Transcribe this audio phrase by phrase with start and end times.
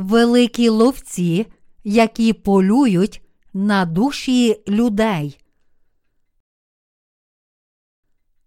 [0.00, 1.46] великі ловці,
[1.84, 3.22] які полюють
[3.52, 5.38] на душі людей.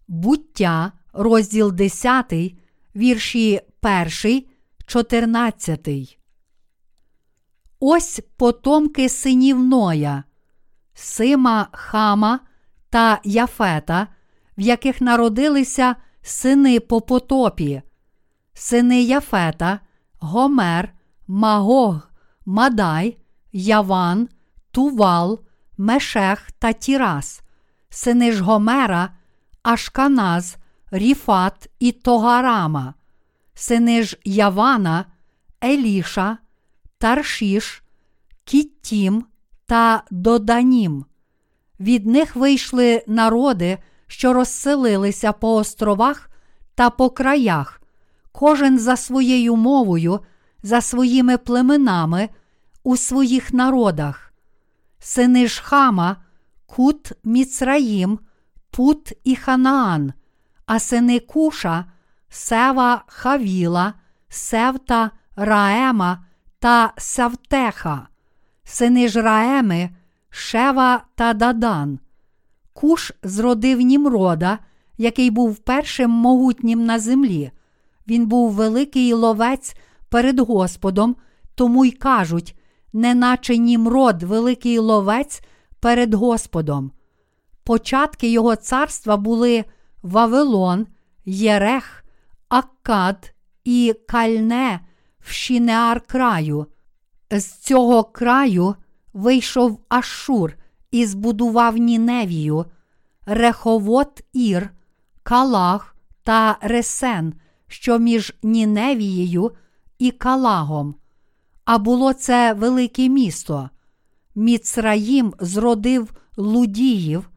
[0.08, 2.34] Буття, розділ 10,
[2.96, 3.62] вірші
[4.24, 4.44] 1,
[4.86, 6.20] 14.
[7.80, 10.24] Ось потомки синів Ноя,
[10.94, 12.40] Сима, Хама
[12.90, 14.08] та Яфета,
[14.58, 17.82] в яких народилися сини по потопі,
[18.54, 19.80] сини Яфета,
[20.20, 20.94] Гомер,
[21.34, 22.12] Магог,
[22.46, 23.18] Мадай,
[23.52, 24.30] Яван,
[24.72, 25.40] Тувал,
[25.78, 27.42] Мешех та Тірас,
[27.90, 29.10] сини ж Гомера,
[29.64, 30.58] Ашканаз,
[30.92, 32.94] Ріфат і Тогарама,
[33.54, 35.06] сини ж Явана,
[35.64, 36.38] Еліша,
[36.98, 37.84] Таршіш,
[38.44, 39.26] Кіттім
[39.66, 41.06] та Доданім.
[41.80, 46.30] Від них вийшли народи, що розселилися по островах
[46.76, 47.82] та по краях,
[48.32, 50.20] кожен за своєю мовою,
[50.64, 52.30] за своїми племенами
[52.84, 54.34] у своїх народах.
[55.00, 56.18] Сини ж Хама,
[56.66, 58.20] Кут Міцраїм,
[58.72, 60.14] Пут і Ханаан,
[60.66, 61.86] а сини Куша,
[62.30, 63.94] Сева Хавіла,
[64.30, 66.26] Севта, Раема
[66.60, 68.08] та Савтеха,
[68.64, 69.90] сини ж Раеми,
[70.30, 72.00] Шева та Дадан.
[72.74, 74.60] Куш зродив Німрода,
[74.98, 77.52] який був першим могутнім на землі.
[78.08, 79.76] Він був великий ловець
[80.14, 81.16] перед Господом,
[81.56, 82.56] тому й кажуть,
[82.94, 85.42] неначе Німрод, великий ловець
[85.80, 86.92] перед Господом.
[87.64, 89.66] Початки його царства були
[90.04, 90.88] Вавилон,
[91.26, 92.04] Єрех,
[92.50, 93.34] Аккад
[93.64, 94.80] і Кальне
[95.20, 96.66] в Шінеар краю.
[97.32, 98.76] З цього краю
[99.14, 100.54] вийшов Ашур
[100.92, 102.66] і збудував Ніневію,
[103.26, 104.70] Реховот Ір,
[105.24, 107.34] Калах та Ресен,
[107.68, 109.52] що між Ніневією
[110.04, 110.96] і Калагом.
[111.66, 113.70] А було це велике місто.
[114.36, 117.30] Міцраїм зродив Лудіїв,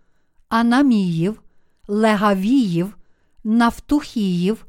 [0.49, 1.43] Анаміїв,
[1.89, 2.97] Легавіїв,
[3.45, 4.67] Нафтухіїв,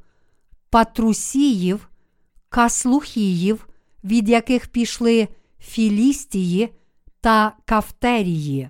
[0.70, 1.90] Патрусіїв,
[2.50, 3.68] Каслухіїв,
[4.04, 5.28] від яких пішли
[5.60, 6.74] Філістії
[7.22, 8.70] та Кавтерії.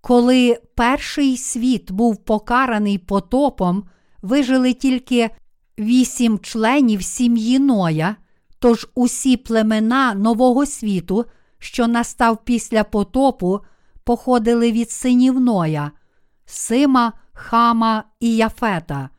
[0.00, 3.84] Коли перший світ був покараний потопом,
[4.22, 5.30] вижили тільки
[5.78, 8.16] вісім членів сім'ї Ноя,
[8.58, 11.24] тож усі племена Нового світу,
[11.58, 13.60] що настав після потопу,
[14.04, 15.90] походили від синів Ноя,
[16.46, 19.10] Сима, Хама і Яфета.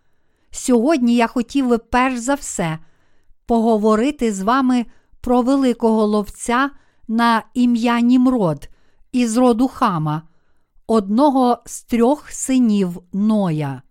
[0.51, 2.79] Сьогодні я хотів би перш за все
[3.45, 4.85] поговорити з вами
[5.21, 6.69] про великого ловця
[7.07, 8.69] на ім'я Німрод
[9.11, 10.21] із роду Хама,
[10.87, 13.81] одного з трьох синів Ноя.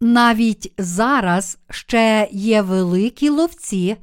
[0.00, 3.96] Навіть зараз ще є великі ловці,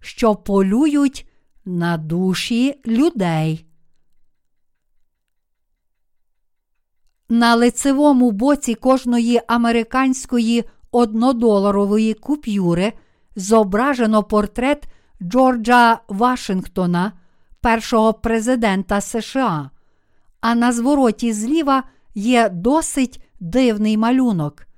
[0.00, 1.28] що полюють
[1.64, 3.66] на душі людей.
[7.28, 12.92] На лицевому боці кожної американської однодоларової купюри
[13.36, 14.88] зображено портрет
[15.22, 17.12] Джорджа Вашингтона,
[17.60, 19.70] першого президента США.
[20.40, 21.82] А на звороті зліва
[22.14, 24.69] є досить дивний малюнок.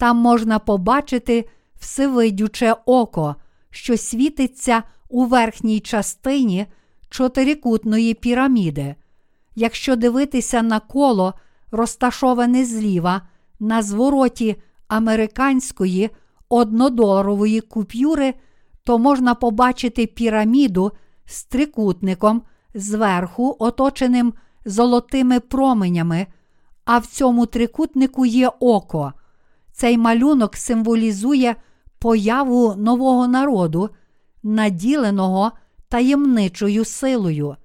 [0.00, 1.48] Там можна побачити
[1.80, 3.36] всевидюче око,
[3.70, 6.66] що світиться у верхній частині
[7.10, 8.94] чотирикутної піраміди.
[9.54, 11.34] Якщо дивитися на коло,
[11.70, 13.22] розташоване зліва,
[13.58, 14.56] на звороті
[14.88, 16.10] американської
[16.48, 18.34] однодоларової купюри,
[18.84, 20.92] то можна побачити піраміду
[21.26, 22.42] з трикутником
[22.74, 24.34] зверху, оточеним
[24.64, 26.26] золотими променями,
[26.84, 29.12] а в цьому трикутнику є око.
[29.80, 31.56] Цей малюнок символізує
[31.98, 33.90] появу нового народу,
[34.42, 35.52] наділеного
[35.88, 37.56] таємничою силою.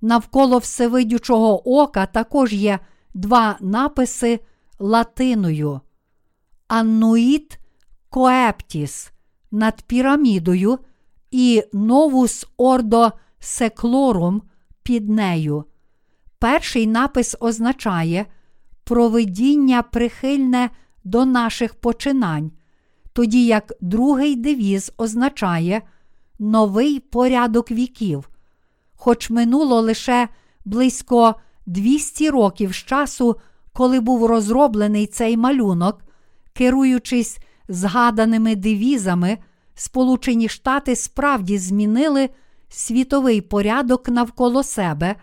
[0.00, 2.78] Навколо Всевидючого ока також є
[3.14, 4.40] два написи
[4.78, 5.80] латиною.
[6.68, 7.58] Аннуїт
[8.10, 9.12] Коептіс
[9.50, 10.78] над пірамідою
[11.30, 14.42] і Новус Ордо Секлорум
[14.82, 15.64] під нею.
[16.38, 18.26] Перший напис означає
[18.84, 20.70] провидіння прихильне
[21.04, 22.50] до наших починань,
[23.12, 25.82] тоді як другий девіз означає
[26.38, 28.30] новий порядок віків.
[28.96, 30.28] Хоч минуло лише
[30.64, 31.34] близько
[31.66, 33.36] 200 років з часу,
[33.72, 36.04] коли був розроблений цей малюнок,
[36.52, 39.38] керуючись згаданими девізами,
[39.74, 42.30] Сполучені Штати справді змінили
[42.68, 45.16] світовий порядок навколо себе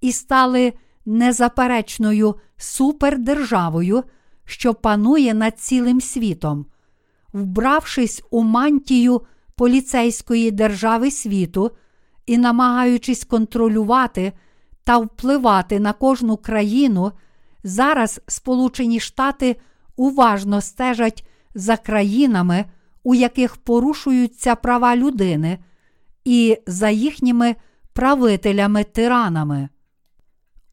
[0.00, 0.72] і стали
[1.06, 4.04] незаперечною супердержавою,
[4.44, 6.66] що панує над цілим світом.
[7.32, 9.22] Вбравшись у мантію
[9.56, 11.70] поліцейської держави світу
[12.26, 14.32] і намагаючись контролювати
[14.84, 17.12] та впливати на кожну країну,
[17.64, 19.56] зараз Сполучені Штати
[19.96, 22.64] уважно стежать за країнами,
[23.02, 25.58] у яких порушуються права людини,
[26.24, 27.56] і за їхніми
[27.94, 29.68] правителями-тиранами.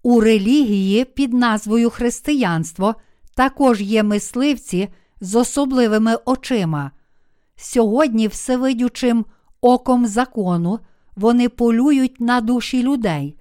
[0.04, 2.96] У релігії під назвою Християнство
[3.36, 4.90] також є мисливці
[5.22, 6.92] з особливими очима.
[7.56, 9.26] Сьогодні, всевидючим
[9.62, 10.80] оком закону,
[11.16, 13.38] вони полюють на душі людей.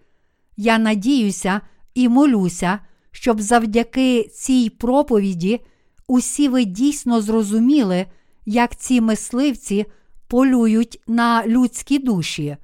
[0.56, 1.60] Я надіюся
[1.94, 2.78] і молюся,
[3.10, 5.60] щоб завдяки цій проповіді
[6.06, 8.06] усі ви дійсно зрозуміли,
[8.46, 9.86] як ці мисливці
[10.28, 12.56] полюють на людські душі.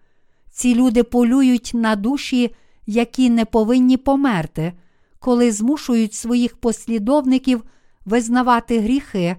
[0.51, 2.55] Ці люди полюють на душі,
[2.87, 4.73] які не повинні померти,
[5.27, 7.65] коли змушують своїх послідовників
[8.05, 9.37] визнавати гріхи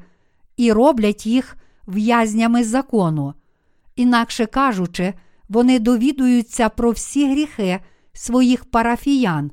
[0.57, 1.57] і роблять їх
[1.87, 3.33] в'язнями закону.
[3.95, 5.13] Інакше кажучи,
[5.49, 7.79] вони довідуються про всі гріхи
[8.13, 9.51] своїх парафіян,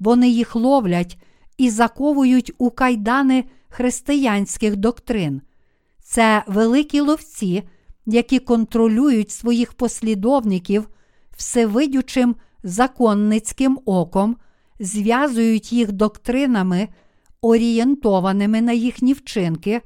[0.00, 1.18] вони їх ловлять
[1.58, 5.42] і заковують у кайдани християнських доктрин.
[6.02, 7.62] Це великі ловці,
[8.06, 10.88] які контролюють своїх послідовників
[11.36, 14.36] всевидючим законницьким оком,
[14.80, 16.88] зв'язують їх доктринами,
[17.40, 19.80] орієнтованими на їхні вчинки,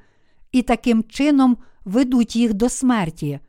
[0.52, 3.40] і таким чином ведуть їх до смерті.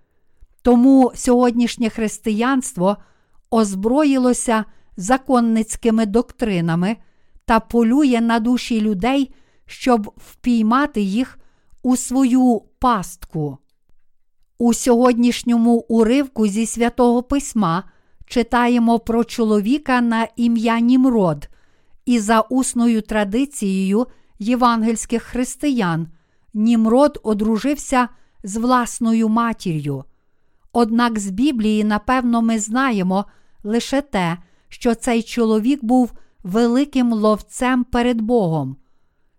[0.61, 2.97] Тому сьогоднішнє християнство
[3.51, 4.65] озброїлося
[4.97, 6.97] законницькими доктринами
[7.45, 9.33] та полює на душі людей,
[9.65, 11.39] щоб впіймати їх
[11.83, 13.57] у свою пастку.
[14.57, 17.83] У сьогоднішньому уривку зі святого письма
[18.31, 21.49] читаємо про чоловіка на ім'я Німрод,
[22.05, 24.07] і за усною традицією
[24.39, 26.07] євангельських християн
[26.53, 28.07] Німрод одружився
[28.43, 30.03] з власною матір'ю.
[30.73, 33.25] Однак з Біблії, напевно, ми знаємо
[33.63, 34.37] лише те,
[34.69, 36.11] що цей чоловік був
[36.43, 38.75] великим ловцем перед Богом.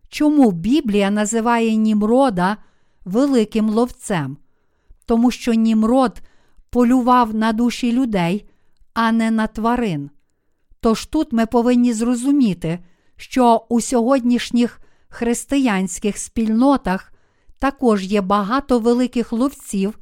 [0.08, 2.56] Чому Біблія називає Німрода
[3.04, 4.36] великим ловцем?
[5.06, 6.22] Тому що Німрод
[6.70, 8.46] полював на душі людей,
[8.94, 10.10] а не на тварин.
[10.80, 12.78] Тож тут ми повинні зрозуміти,
[13.16, 17.12] що у сьогоднішніх християнських спільнотах
[17.58, 19.98] також є багато великих ловців,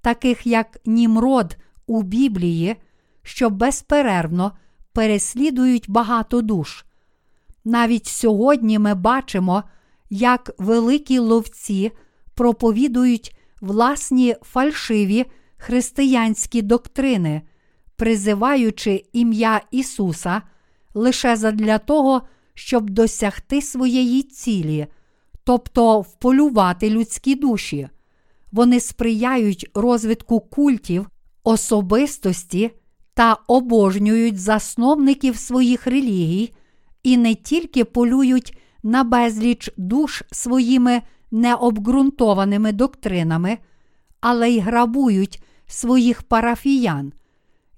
[0.00, 1.56] таких як Німрод
[1.86, 2.76] у Біблії,
[3.22, 4.52] що безперервно
[4.92, 6.84] переслідують багато душ.
[7.64, 9.62] Навіть сьогодні ми бачимо,
[10.10, 11.92] як великі ловці
[12.34, 15.26] проповідують власні фальшиві
[15.56, 17.42] християнські доктрини,
[17.96, 20.42] призиваючи ім'я Ісуса
[20.94, 22.22] лише задля того,
[22.54, 24.86] щоб досягти своєї цілі,
[25.44, 27.88] тобто вполювати людські душі.
[28.52, 31.10] Вони сприяють розвитку культів,
[31.44, 32.70] особистості
[33.14, 36.52] та обожнюють засновників своїх релігій
[37.02, 43.58] і не тільки полюють на безліч душ своїми необґрунтованими доктринами,
[44.20, 47.12] але й грабують своїх парафіян.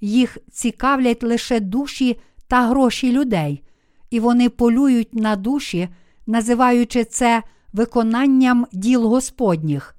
[0.07, 2.17] Їх цікавлять лише душі
[2.49, 3.63] та гроші людей,
[4.11, 5.89] і вони полюють на душі,
[6.27, 9.97] називаючи це виконанням діл Господніх.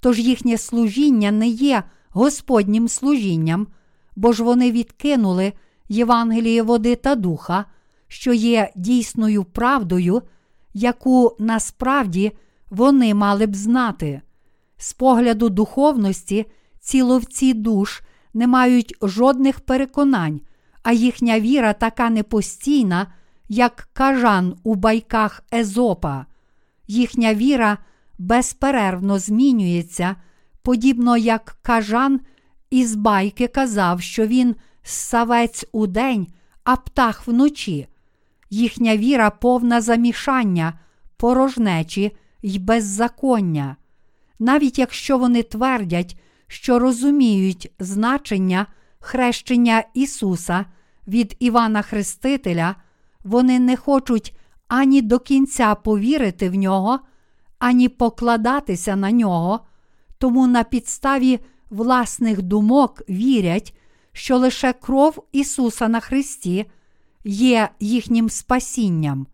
[0.00, 3.66] Тож їхнє служіння не є Господнім служінням,
[4.16, 5.52] бо ж вони відкинули
[5.88, 7.64] Євангеліє води та духа,
[8.08, 10.22] що є дійсною правдою,
[10.72, 12.32] яку насправді
[12.70, 14.20] вони мали б знати.
[14.76, 16.46] З погляду духовності
[16.80, 18.02] ці ловці душ
[18.34, 20.40] не мають жодних переконань,
[20.82, 23.06] а їхня віра така непостійна,
[23.48, 26.26] як кажан у байках Езопа.
[26.86, 27.78] Їхня віра
[28.18, 30.16] безперервно змінюється,
[30.62, 32.20] подібно як кажан
[32.70, 36.26] із байки казав, що він ссавець у день,
[36.64, 37.86] а птах вночі.
[38.50, 40.78] Їхня віра повна замішання,
[41.16, 43.76] порожнечі й беззаконня.
[44.38, 48.66] Навіть якщо вони твердять, що розуміють значення
[49.00, 50.64] хрещення Ісуса
[51.08, 52.76] від Івана Хрестителя,
[53.24, 54.36] вони не хочуть
[54.68, 56.98] ані до кінця повірити в нього,
[57.58, 59.60] ані покладатися на нього,
[60.18, 63.76] тому на підставі власних думок вірять,
[64.12, 66.66] що лише кров Ісуса на Христі
[67.24, 69.26] є їхнім спасінням.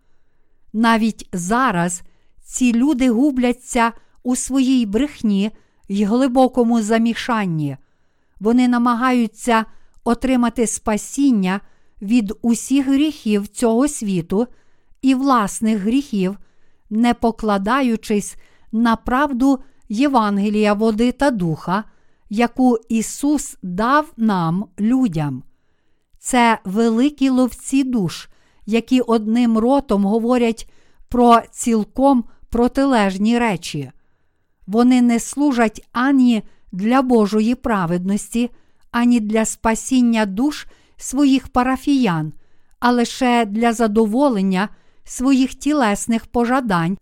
[0.72, 2.02] Навіть зараз
[2.44, 5.50] ці люди губляться у своїй брехні
[5.90, 7.76] й глибокому замішанні.
[8.40, 9.64] Вони намагаються
[10.04, 11.60] отримати спасіння
[12.02, 14.46] від усіх гріхів цього світу
[15.02, 16.38] і власних гріхів,
[16.90, 18.36] не покладаючись
[18.72, 21.84] на правду Євангелія води та духа,
[22.28, 25.42] яку Ісус дав нам людям.
[26.18, 28.28] Це великі ловці душ,
[28.66, 30.70] які одним ротом говорять
[31.08, 33.90] про цілком протилежні речі.
[34.70, 38.50] Вони не служать ані для Божої праведності,
[38.90, 42.32] ані для спасіння душ своїх парафіян,
[42.80, 44.68] а лише для задоволення
[45.04, 46.98] своїх тілесних пожадань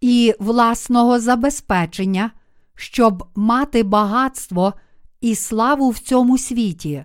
[0.00, 2.30] і власного забезпечення,
[2.74, 4.74] щоб мати багатство
[5.20, 7.04] і славу в цьому світі.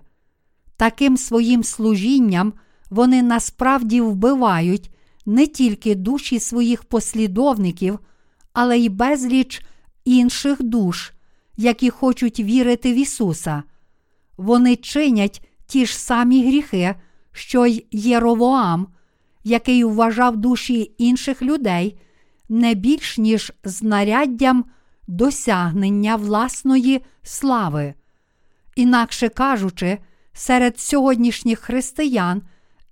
[0.76, 2.52] Таким своїм служінням
[2.90, 4.90] вони насправді вбивають
[5.26, 7.98] не тільки душі своїх послідовників,
[8.52, 9.62] але й безліч
[10.04, 11.12] інших душ,
[11.56, 13.62] які хочуть вірити в Ісуса.
[14.36, 16.94] Вони чинять ті ж самі гріхи,
[17.32, 18.86] що й Єровоам,
[19.44, 21.98] який вважав душі інших людей
[22.48, 24.64] не більш ніж знаряддям
[25.08, 27.94] досягнення власної слави.
[28.76, 29.98] Інакше кажучи,
[30.32, 32.42] серед сьогоднішніх християн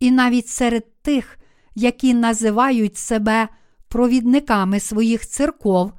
[0.01, 1.39] і навіть серед тих,
[1.75, 3.49] які називають себе
[3.89, 5.93] провідниками своїх церков,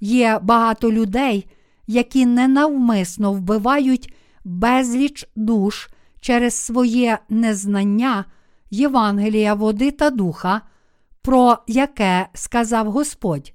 [0.00, 1.46] є багато людей,
[1.86, 4.14] які ненавмисно вбивають
[4.44, 5.88] безліч душ
[6.20, 8.24] через своє незнання
[8.70, 10.60] Євангелія води та духа,
[11.22, 13.52] про яке сказав Господь.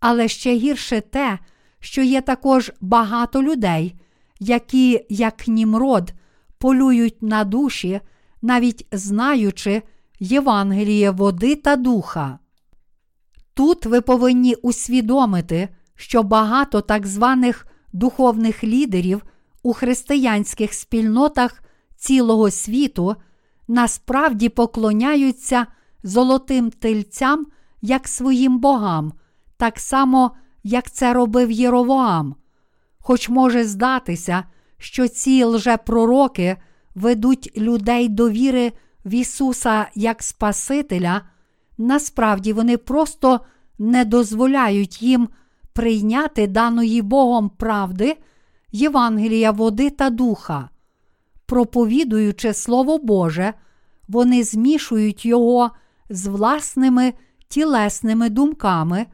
[0.00, 1.38] Але ще гірше те,
[1.80, 3.94] що є також багато людей,
[4.40, 6.12] які, як німрод,
[6.58, 8.00] полюють на душі,
[8.42, 9.82] навіть знаючи
[10.20, 12.38] Євангеліє води та духа.
[13.54, 19.22] Тут ви повинні усвідомити, що багато так званих духовних лідерів
[19.62, 21.62] у християнських спільнотах
[21.96, 23.16] цілого світу
[23.68, 25.66] насправді поклоняються
[26.02, 27.46] золотим тельцям
[27.82, 29.12] як своїм богам,
[29.56, 30.30] так само,
[30.62, 32.34] як це робив Єровоам.
[32.98, 34.44] Хоч може здатися,
[34.78, 36.56] що ці лжепророки
[36.94, 38.72] ведуть людей до віри
[39.04, 41.22] в Ісуса як Спасителя,
[41.80, 43.40] насправді вони просто
[43.78, 45.28] не дозволяють їм
[45.72, 48.16] прийняти даної Богом правди,
[48.72, 50.68] Євангелія води та духа.
[51.46, 53.54] Проповідуючи Слово Боже,
[54.08, 55.70] вони змішують його
[56.10, 57.12] з власними
[57.48, 59.06] тілесними думками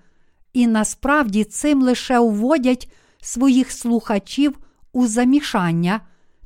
[0.52, 4.58] і насправді цим лише вводять своїх слухачів
[4.92, 6.00] у замішання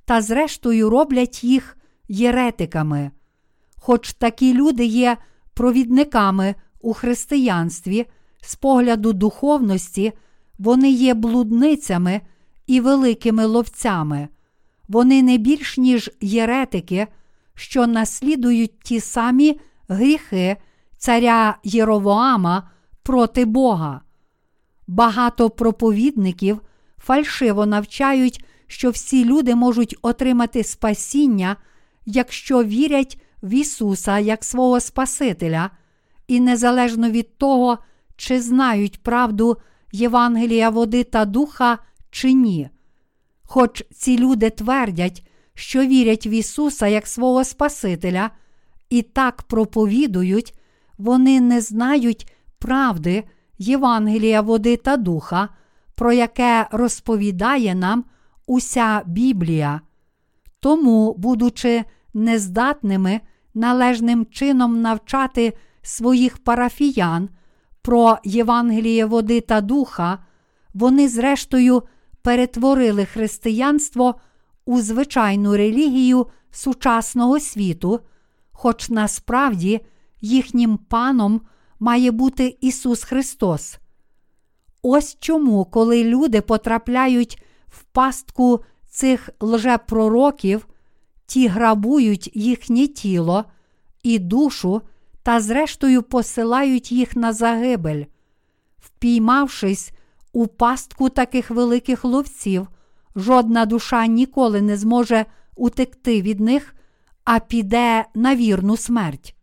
[0.04, 1.76] та, зрештою, роблять їх
[2.08, 3.10] єретиками.
[3.76, 5.16] Хоч такі люди є
[5.54, 8.06] провідниками у християнстві,
[8.42, 10.12] з погляду духовності,
[10.58, 12.20] вони є блудницями
[12.66, 14.28] і великими ловцями.
[14.88, 17.06] Вони не більш ніж єретики,
[17.54, 20.56] що наслідують ті самі гріхи
[20.96, 22.70] царя Єровоама
[23.02, 24.00] проти Бога.
[24.86, 26.60] Багато проповідників
[26.98, 31.56] фальшиво навчають, що всі люди можуть отримати спасіння,
[32.06, 35.70] якщо вірять в Ісуса як свого Спасителя,
[36.28, 37.78] і незалежно від того,
[38.16, 39.56] чи знають правду
[39.92, 41.78] Євангелія води та духа,
[42.10, 42.68] чи ні.
[43.42, 48.30] Хоч ці люди твердять, що вірять в Ісуса як свого Спасителя,
[48.90, 50.54] і так проповідують,
[50.98, 53.24] вони не знають правди
[53.58, 55.48] Євангелія води та духа,
[55.94, 58.04] про яке розповідає нам
[58.46, 59.80] уся Біблія.
[60.60, 63.20] Тому, будучи нездатними
[63.54, 65.52] належним чином навчати
[65.82, 67.28] своїх парафіян
[67.82, 70.18] про Євангеліє води та духа,
[70.74, 71.82] вони, зрештою,
[72.22, 74.14] перетворили християнство
[74.64, 78.00] у звичайну релігію сучасного світу,
[78.52, 79.80] хоч насправді
[80.20, 81.40] їхнім паном
[81.78, 83.78] має бути Ісус Христос.
[84.82, 90.66] Ось чому, коли люди потрапляють в пастку цих лжепророків,
[91.30, 93.44] ті грабують їхнє тіло
[94.02, 94.82] і душу
[95.22, 98.04] та, зрештою, посилають їх на загибель,
[98.78, 99.92] впіймавшись
[100.32, 102.68] у пастку таких великих ловців,
[103.16, 105.24] жодна душа ніколи не зможе
[105.56, 106.74] утекти від них,
[107.24, 109.34] а піде на вірну смерть.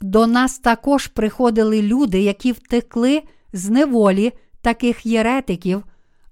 [0.00, 5.84] До нас також приходили люди, які втекли з неволі таких єретиків,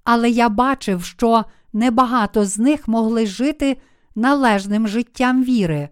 [0.05, 3.77] але я бачив, що небагато з них могли жити
[4.17, 5.89] належним життям віри.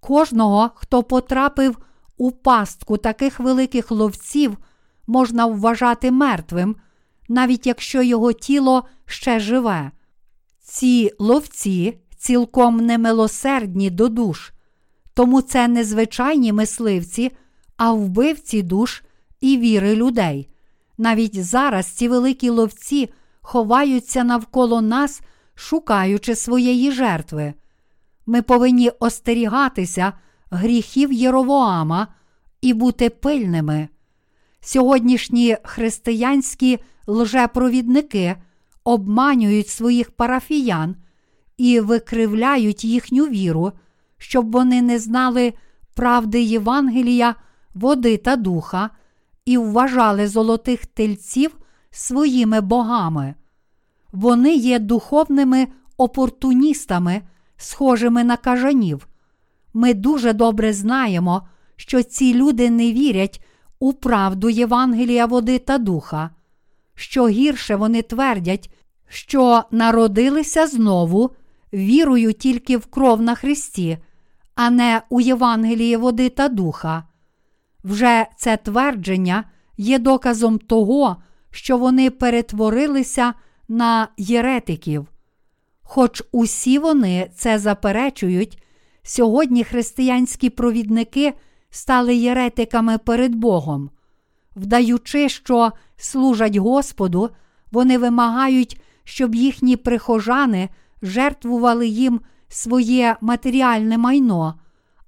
[0.00, 1.78] Кожного, хто потрапив
[2.16, 4.56] у пастку таких великих ловців,
[5.06, 6.76] можна вважати мертвим,
[7.28, 9.90] навіть якщо його тіло ще живе.
[10.62, 14.52] Ці ловці цілком немилосердні до душ,
[15.14, 17.32] тому це не звичайні мисливці,
[17.76, 19.02] а вбивці душ
[19.40, 20.48] і віри людей.
[20.98, 25.20] Навіть зараз ці великі ловці ховаються навколо нас,
[25.60, 27.54] шукаючи своєї жертви.
[28.26, 30.12] Ми повинні остерігатися
[30.50, 32.08] гріхів Єровоама
[32.60, 33.88] і бути пильними.
[34.60, 38.36] Сьогоднішні християнські лжепровідники
[38.84, 40.96] обманюють своїх парафіян
[41.56, 43.72] і викривляють їхню віру,
[44.18, 45.54] щоб вони не знали
[45.94, 47.34] правди Євангелія,
[47.74, 48.90] води та духа
[49.44, 51.56] і вважали золотих тельців
[51.90, 53.34] своїми богами.
[54.12, 57.22] Вони є духовними опортуністами,
[57.56, 59.08] схожими на кажанів.
[59.74, 63.44] Ми дуже добре знаємо, що ці люди не вірять
[63.78, 66.30] у правду Євангелія води та духа.
[66.94, 68.70] Що гірше вони твердять,
[69.08, 71.30] що народилися знову,
[71.72, 73.98] вірою тільки в кров на Христі,
[74.54, 77.04] а не у Євангелії води та духа.
[77.84, 79.44] Вже це твердження
[79.76, 81.16] є доказом того,
[81.50, 83.34] що вони перетворилися
[83.70, 85.06] на єретиків.
[85.82, 88.62] Хоч усі вони це заперечують,
[89.02, 91.32] сьогодні християнські провідники
[91.70, 93.90] стали єретиками перед Богом.
[94.56, 97.30] Вдаючи, що служать Господу,
[97.72, 100.68] вони вимагають, щоб їхні прихожани
[101.02, 104.54] жертвували їм своє матеріальне майно,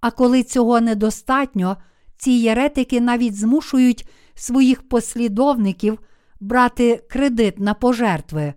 [0.01, 1.77] а коли цього недостатньо,
[2.17, 5.99] ці єретики навіть змушують своїх послідовників
[6.43, 8.55] брати кредит на пожертви.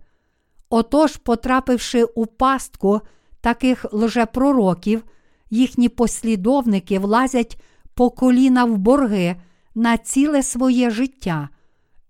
[0.70, 3.00] Отож, потрапивши у пастку
[3.40, 5.04] таких лжепророків,
[5.50, 7.62] їхні послідовники влазять
[7.94, 9.36] по коліна в борги
[9.74, 11.48] на ціле своє життя,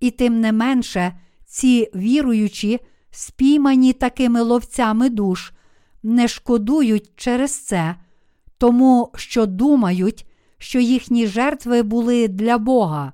[0.01, 5.53] і тим не менше ці віруючі, спіймані такими ловцями душ,
[6.03, 7.97] не шкодують через це,
[8.59, 10.27] тому що думають,
[10.59, 13.13] що їхні жертви були для Бога.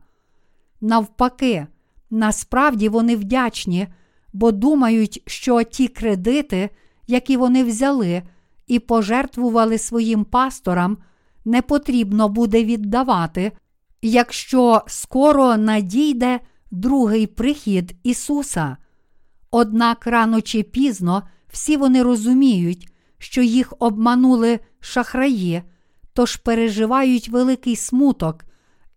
[0.80, 1.66] Навпаки,
[2.12, 3.88] насправді вони вдячні,
[4.32, 6.70] бо думають, що ті кредити,
[7.06, 8.22] які вони взяли
[8.66, 10.98] і пожертвували своїм пасторам,
[11.44, 13.52] не потрібно буде віддавати,
[14.02, 18.76] якщо скоро надійде другий прихід Ісуса.
[19.50, 25.62] Однак рано чи пізно всі вони розуміють, що їх обманули шахраї,
[26.12, 28.44] тож переживають великий смуток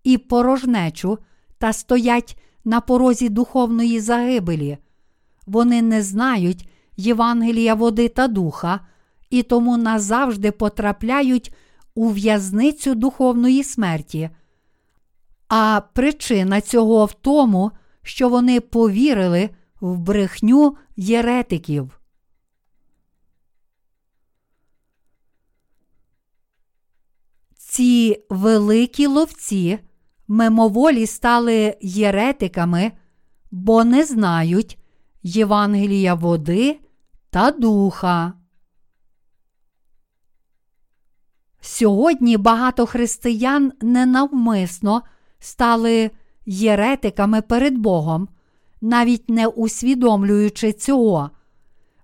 [0.03, 1.17] і порожнечу
[1.57, 4.77] та стоять на порозі духовної загибелі.
[5.47, 8.79] Вони не знають Євангелія води та духа,
[9.29, 11.53] і тому назавжди потрапляють
[11.95, 14.29] у в'язницю духовної смерті.
[15.47, 19.49] А причина цього в тому, що вони повірили
[19.81, 21.99] в брехню єретиків.
[27.57, 29.79] Ці великі ловці
[30.27, 32.91] мимоволі стали єретиками,
[33.51, 34.77] бо не знають
[35.23, 36.79] Євангелія води
[37.29, 38.33] та духа.
[41.61, 45.01] Сьогодні багато християн ненавмисно
[45.39, 46.11] стали
[46.45, 48.27] єретиками перед Богом,
[48.81, 51.29] навіть не усвідомлюючи цього.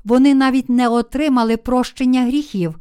[0.03, 2.79] Вони навіть не отримали прощення гріхів,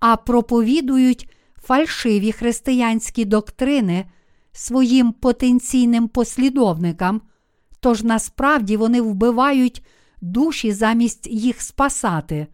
[0.00, 1.30] а проповідують
[1.62, 4.06] фальшиві християнські доктрини
[4.60, 7.20] своїм потенційним послідовникам,
[7.80, 9.86] тож насправді вони вбивають
[10.20, 12.46] душі замість їх спасати.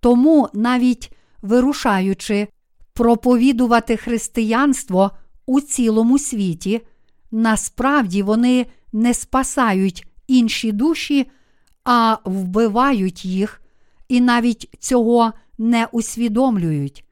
[0.00, 2.48] Тому, навіть вирушаючи
[2.92, 5.10] проповідувати християнство
[5.46, 6.80] у цілому світі,
[7.30, 11.30] насправді вони не спасають інші душі,
[11.84, 13.62] а вбивають їх
[14.08, 17.04] і навіть цього не усвідомлюють.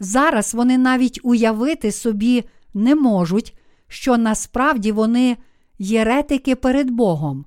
[0.00, 2.44] Зараз вони навіть уявити собі
[2.78, 5.36] не можуть, що насправді вони
[5.78, 7.44] єретики перед Богом.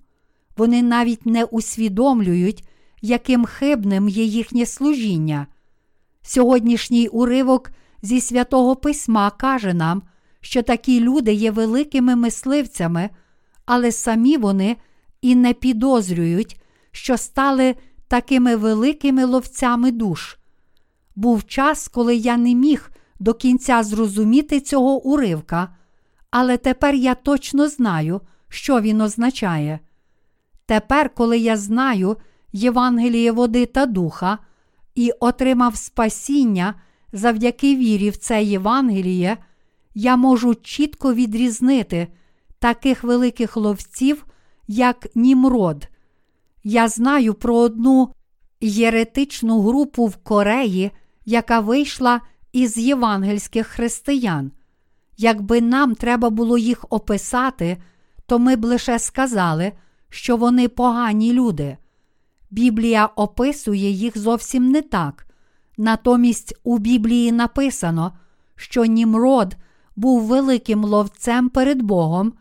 [0.57, 2.67] Вони навіть не усвідомлюють,
[3.01, 5.47] яким хибним є їхнє служіння.
[6.21, 10.01] Сьогоднішній уривок зі святого Письма каже нам,
[10.41, 13.09] що такі люди є великими мисливцями,
[13.65, 14.77] але самі вони
[15.21, 17.75] і не підозрюють, що стали
[18.07, 20.37] такими великими ловцями душ.
[21.15, 22.90] Був час, коли я не міг
[23.21, 25.75] до кінця зрозуміти цього уривка,
[26.31, 29.79] але тепер я точно знаю, що він означає.
[30.65, 32.17] Тепер, коли я знаю
[32.53, 34.37] Євангеліє води та духа
[34.95, 36.75] і отримав спасіння
[37.13, 39.37] завдяки вірі в це Євангеліє,
[39.93, 42.07] я можу чітко відрізнити
[42.59, 44.25] таких великих ловців,
[44.67, 45.87] як Німрод.
[46.63, 48.13] Я знаю про одну
[48.61, 50.91] єретичну групу в Кореї,
[51.25, 52.21] яка вийшла
[52.53, 54.51] із євангельських християн.
[55.17, 57.77] Якби нам треба було їх описати,
[58.25, 59.71] то ми б лише сказали,
[60.09, 61.77] що вони погані люди.
[62.51, 65.27] Біблія описує їх зовсім не так.
[65.77, 68.13] Натомість у Біблії написано,
[68.55, 69.55] що Німрод
[69.95, 72.33] був великим ловцем перед Богом.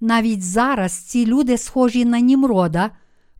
[0.00, 2.90] Навіть зараз ці люди, схожі на Німрода,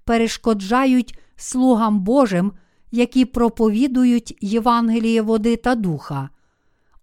[0.05, 2.53] перешкоджають слугам Божим,
[2.91, 6.29] які проповідують Євангеліє води та духа.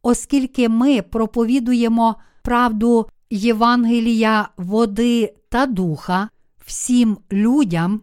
[0.02, 6.30] Оскільки ми проповідуємо правду Євангелія води та духа
[6.66, 8.02] всім людям,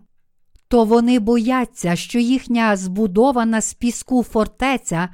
[0.68, 5.08] то вони бояться, що їхня збудована з піску фортеця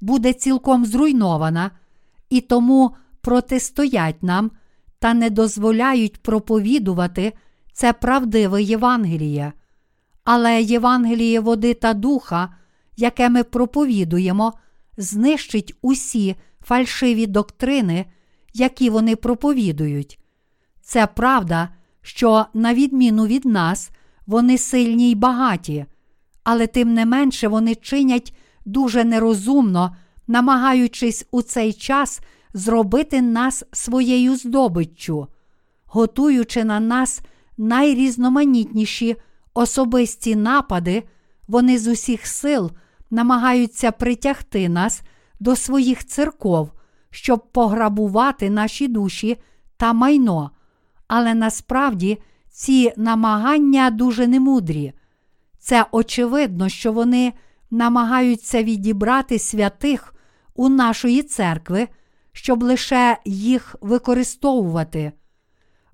[0.00, 1.70] буде цілком зруйнована,
[2.30, 4.50] і тому протистоять нам
[4.98, 7.32] та не дозволяють проповідувати
[7.72, 9.52] це правдиве Євангеліє.
[10.24, 12.54] Але Євангеліє води та духа,
[12.96, 14.52] яке ми проповідуємо,
[14.96, 18.06] знищить усі фальшиві доктрини,
[18.54, 20.18] які вони проповідують.
[20.82, 21.68] Це правда,
[22.02, 23.90] що, на відміну від нас,
[24.26, 25.86] вони сильні й багаті,
[26.44, 28.34] але тим не менше вони чинять
[28.64, 32.20] дуже нерозумно, намагаючись у цей час
[32.54, 35.26] зробити нас своєю здобиччю,
[35.84, 37.20] готуючи на нас
[37.58, 39.16] найрізноманітніші
[39.54, 41.02] особисті напади,
[41.48, 42.70] вони з усіх сил
[43.10, 45.02] намагаються притягти нас
[45.40, 46.70] до своїх церков,
[47.10, 49.36] щоб пограбувати наші душі
[49.76, 50.50] та майно.
[51.08, 52.18] Але насправді
[52.50, 54.92] ці намагання дуже немудрі.
[55.58, 57.32] Це очевидно, що вони
[57.70, 60.14] намагаються відібрати святих
[60.54, 61.88] у нашої церкви,
[62.32, 65.12] щоб лише їх використовувати.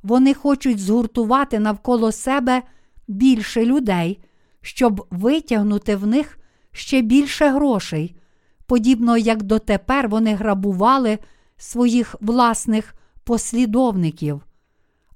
[0.03, 2.63] Вони хочуть згуртувати навколо себе
[3.11, 4.21] більше людей,
[4.63, 6.39] щоб витягнути в них
[6.73, 8.17] ще більше грошей,
[8.67, 11.19] подібно як дотепер вони грабували
[11.57, 12.95] своїх власних
[13.25, 14.43] послідовників.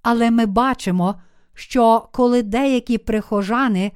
[0.03, 1.15] Але ми бачимо,
[1.55, 3.93] що коли деякі прихожани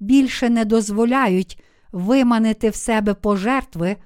[0.00, 3.96] більше не дозволяють виманити в себе пожертви,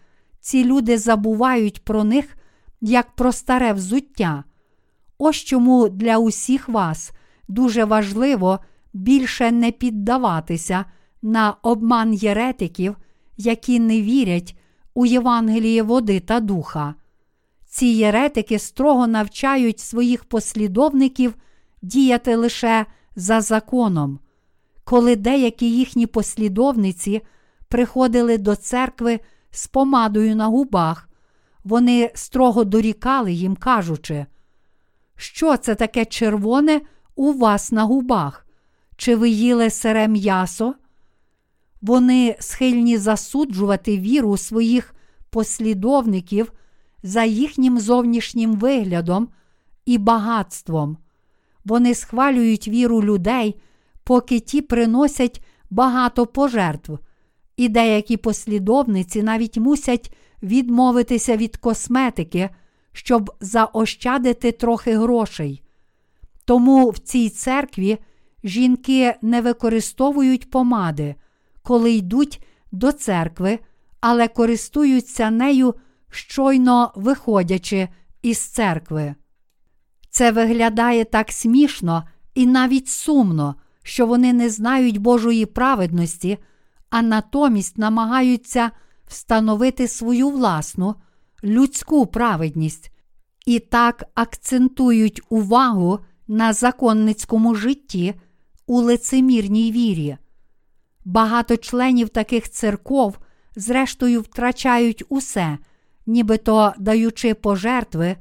[0.41, 2.37] ці люди забувають про них
[2.81, 4.45] як про старе взуття.
[5.19, 7.13] Ось чому для усіх вас
[7.49, 8.61] дуже важливо
[8.95, 10.85] більше не піддаватися
[11.23, 12.97] на обман єретиків,
[13.37, 14.57] які не вірять
[14.95, 16.95] у Євангеліє води та духа.
[17.67, 21.35] Ці єретики строго навчають своїх послідовників
[21.83, 24.19] діяти лише за законом.
[24.85, 27.23] Коли деякі їхні послідовниці
[27.69, 31.09] приходили до церкви з помадою на губах,
[31.65, 34.27] вони строго дорікали їм, кажучи,
[35.17, 36.81] що це таке червоне
[37.15, 38.44] у вас на губах?
[38.97, 40.75] Чи ви їли сире м'ясо?
[41.83, 44.95] Вони схильні засуджувати віру своїх
[45.31, 46.53] послідовників
[47.03, 49.29] за їхнім зовнішнім виглядом
[49.87, 50.97] і багатством.
[51.65, 53.61] Вони схвалюють віру людей,
[54.05, 56.99] поки ті приносять багато пожертв,
[57.57, 62.51] і деякі послідовниці навіть мусять відмовитися від косметики,
[62.93, 65.63] щоб заощадити трохи грошей.
[66.45, 67.99] Тому в цій церкві
[68.45, 71.15] жінки не використовують помади,
[71.63, 73.59] коли йдуть до церкви,
[74.01, 75.75] але користуються нею,
[76.11, 77.89] щойно виходячи
[78.23, 79.15] із церкви.
[80.11, 82.05] Це виглядає так смішно
[82.35, 86.39] і навіть сумно, що вони не знають Божої праведності,
[86.91, 88.71] а натомість намагаються
[89.07, 90.95] встановити свою власну
[91.45, 92.91] людську праведність
[93.47, 98.15] і так акцентують увагу на законницькому житті
[98.67, 100.17] у лицемірній вірі.
[101.05, 103.19] Багато членів таких церков,
[103.57, 105.59] зрештою, втрачають усе,
[106.07, 108.17] нібито даючи пожертви,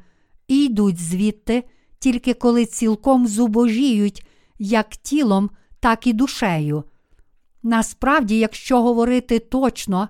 [0.47, 1.63] і йдуть звідти,
[1.99, 4.27] тільки коли цілком зубожіють
[4.59, 6.83] як тілом, так і душею.
[7.63, 10.09] Насправді, якщо говорити точно,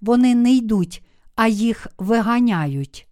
[0.00, 3.08] вони не йдуть, а їх виганяють.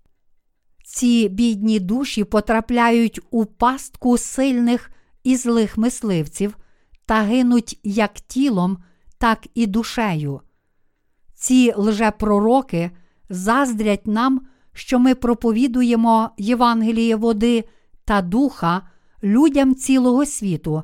[0.84, 4.90] Ці бідні душі потрапляють у пастку сильних
[5.24, 6.56] і злих мисливців
[7.06, 8.78] та гинуть як тілом,
[9.18, 10.40] так і душею.
[11.34, 12.90] Ці лжепророки
[13.28, 14.40] заздрять нам,
[14.72, 17.64] що ми проповідуємо Євангеліє води
[18.04, 18.82] та духа
[19.22, 20.82] людям цілого світу.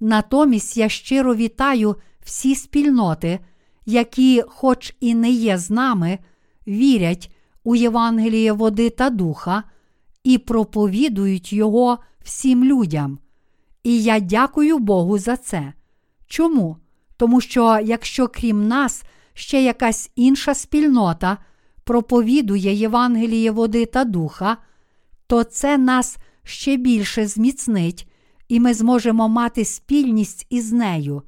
[0.00, 3.40] Натомість я щиро вітаю всі спільноти,
[3.86, 6.18] які, хоч і не є з нами,
[6.66, 9.62] вірять у Євангеліє води та духа
[10.24, 13.18] і проповідують його всім людям.
[13.88, 15.72] І я дякую Богу за це.
[16.26, 16.76] Чому?
[17.16, 21.38] Тому що якщо крім нас ще якась інша спільнота
[21.84, 24.56] проповідує Євангеліє води та духа,
[25.26, 28.08] то це нас ще більше зміцнить,
[28.48, 31.22] і ми зможемо мати спільність із нею.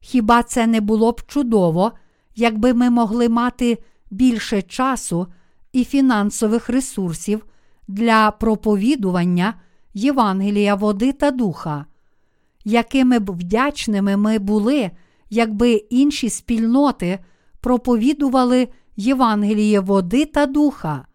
[0.00, 1.92] Хіба це не було б чудово,
[2.36, 3.78] якби ми могли мати
[4.10, 5.26] більше часу
[5.72, 7.46] і фінансових ресурсів
[7.88, 9.54] для проповідування
[9.94, 11.86] Євангелія води та духа?
[12.64, 14.90] Якими б вдячними ми були,
[15.30, 17.18] якби інші спільноти
[17.60, 21.06] проповідували Євангеліє води та духа?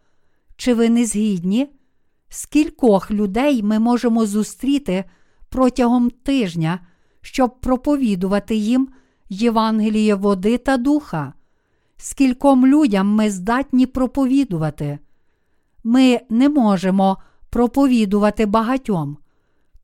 [0.56, 1.68] Чи ви не згідні?
[2.30, 5.04] Скількох людей ми можемо зустріти
[5.50, 6.80] протягом тижня,
[7.22, 8.90] щоб проповідувати їм
[9.30, 11.34] Євангеліє води та духа?
[11.98, 15.00] Скільком людям ми здатні проповідувати?
[15.84, 17.18] Ми не можемо
[17.50, 19.18] проповідувати багатьом.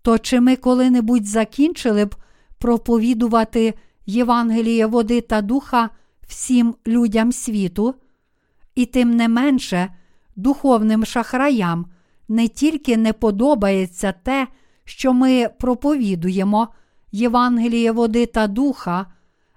[0.03, 2.15] То чи ми коли-небудь закінчили б
[2.57, 3.73] проповідувати
[4.05, 5.89] Євангеліє води та духа
[6.27, 7.95] всім людям світу?
[8.75, 9.93] І тим не менше,
[10.35, 11.85] духовним шахраям
[12.27, 14.47] не тільки не подобається те,
[14.85, 16.67] що ми проповідуємо
[17.11, 19.05] Євангеліє води та духа,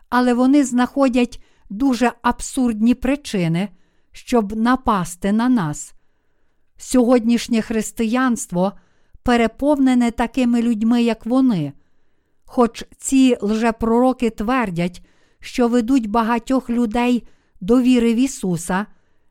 [0.08, 3.68] але вони знаходять дуже абсурдні причини,
[4.12, 5.94] щоб напасти на нас.
[6.76, 8.72] Сьогоднішнє християнство
[9.26, 11.72] переповнене такими людьми, як вони.
[12.44, 15.02] Хоч ці лжепророки твердять,
[15.40, 17.26] що ведуть багатьох людей
[17.60, 18.86] до віри в Ісуса,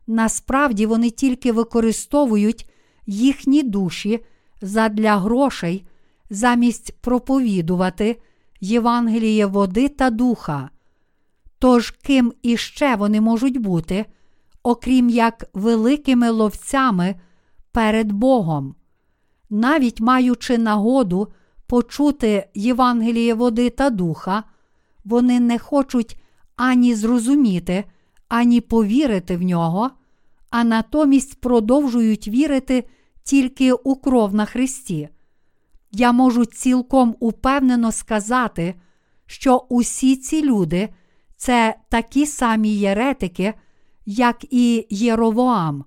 [0.06, 2.70] насправді вони тільки використовують
[3.06, 4.24] їхні душі
[4.62, 5.86] задля грошей,
[6.30, 8.20] замість проповідувати
[8.60, 10.70] Євангеліє води та духа.
[11.58, 14.04] Тож ким іще вони можуть бути,
[14.62, 17.14] окрім як великими ловцями
[17.72, 18.74] перед Богом?
[19.50, 21.28] Навіть маючи нагоду
[21.66, 24.44] почути Євангеліє води та духа,
[25.04, 26.20] вони не хочуть
[26.56, 27.84] ані зрозуміти,
[28.28, 29.90] ані повірити в нього,
[30.50, 32.84] а натомість продовжують вірити
[33.22, 35.08] тільки у кров на Христі.
[35.92, 38.74] Я можу цілком упевнено сказати,
[39.26, 40.88] що усі ці люди
[41.36, 43.54] це такі самі єретики,
[44.06, 45.84] як і Єровоам.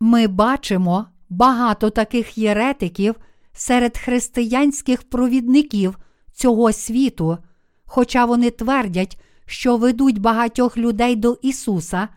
[0.00, 3.14] Ми бачимо багато таких єретиків
[3.52, 5.98] серед християнських провідників
[6.32, 7.38] цього світу,
[7.84, 12.08] хоча вони твердять, що ведуть багатьох людей до Ісуса,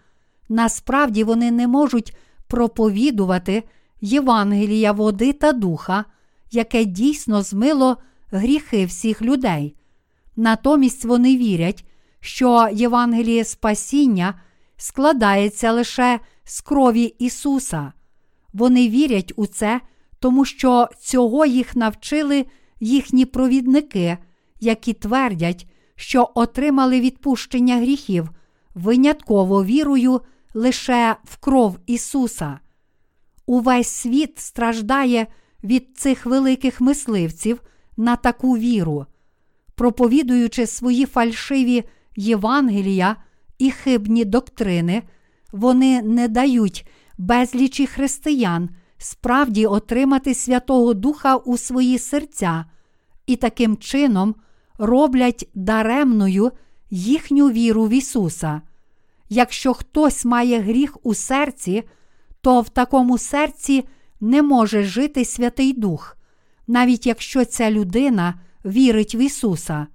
[0.49, 2.15] насправді вони не можуть
[2.47, 3.63] проповідувати
[4.01, 6.05] Євангелія води та духа,
[6.51, 7.97] яке дійсно змило
[8.31, 9.75] гріхи всіх людей.
[10.35, 11.85] Натомість вони вірять,
[12.19, 14.39] що Євангеліє спасіння
[14.77, 17.93] складається лише з крові Ісуса.
[18.53, 19.81] Вони вірять у це,
[20.19, 22.45] тому що цього їх навчили
[22.79, 24.17] їхні провідники,
[24.59, 28.29] які твердять, що отримали відпущення гріхів
[28.75, 30.21] винятково вірою
[30.53, 32.59] лише в кров Ісуса.
[33.45, 35.27] Увесь світ страждає
[35.63, 37.61] від цих великих мисливців
[37.97, 39.05] на таку віру,
[39.75, 41.83] проповідуючи свої фальшиві
[42.15, 43.15] Євангелія
[43.57, 45.03] і хибні доктрини,
[45.51, 46.87] вони не дають
[47.21, 52.65] безлічі християн справді отримати Святого Духа у свої серця
[53.27, 54.35] і таким чином
[54.77, 56.51] роблять даремною
[56.89, 58.61] їхню віру в Ісуса.
[59.29, 61.83] Якщо хтось має гріх у серці,
[62.41, 63.87] то в такому серці
[64.21, 66.17] не може жити Святий Дух,
[66.67, 69.87] навіть якщо ця людина вірить в Ісуса.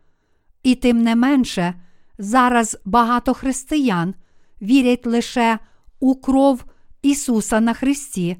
[0.62, 1.74] І тим не менше,
[2.18, 4.14] зараз багато християн
[4.62, 5.58] вірять лише
[6.00, 6.64] у кров
[7.06, 8.36] Ісуса на Христі,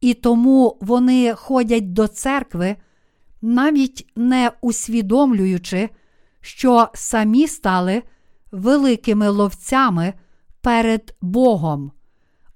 [0.00, 2.76] і тому вони ходять до церкви,
[3.42, 5.88] навіть не усвідомлюючи,
[6.40, 8.02] що самі стали
[8.52, 10.12] великими ловцями
[10.60, 11.92] перед Богом.